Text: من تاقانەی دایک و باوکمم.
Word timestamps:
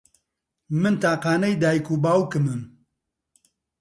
من 0.81 0.95
تاقانەی 1.03 1.55
دایک 1.61 1.85
و 1.93 1.95
باوکمم. 2.03 2.61